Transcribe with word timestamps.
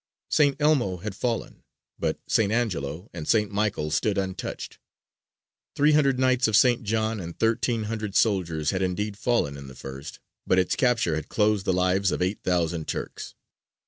St. 0.31 0.55
Elmo 0.59 0.97
had 0.97 1.13
fallen: 1.13 1.61
but 1.99 2.19
St. 2.25 2.51
Angelo 2.51 3.07
and 3.13 3.27
St. 3.27 3.51
Michael 3.51 3.91
stood 3.91 4.17
untouched. 4.17 4.79
Three 5.75 5.91
hundred 5.91 6.17
Knights 6.17 6.47
of 6.47 6.55
St. 6.57 6.81
John 6.81 7.19
and 7.19 7.37
thirteen 7.37 7.83
hundred 7.83 8.15
soldiers 8.15 8.71
had 8.71 8.81
indeed 8.81 9.15
fallen 9.15 9.55
in 9.57 9.67
the 9.67 9.75
first, 9.75 10.19
but 10.47 10.57
its 10.57 10.75
capture 10.75 11.13
had 11.13 11.29
closed 11.29 11.65
the 11.65 11.71
lives 11.71 12.11
of 12.11 12.19
eight 12.23 12.41
thousand 12.41 12.87
Turks. 12.87 13.35